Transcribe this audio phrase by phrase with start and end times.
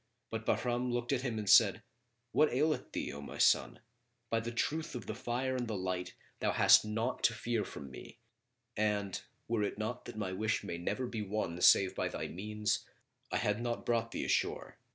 [0.31, 1.83] But Bahram looked at him and said,
[2.31, 3.77] "What aileth thee, O my son?
[4.31, 7.91] By the truth of the Fire and the Light, thou hast naught to fear from
[7.91, 8.17] me;
[8.75, 12.83] and, were it not that my wish may never be won save by thy means,
[13.31, 14.79] I had not brought thee ashore.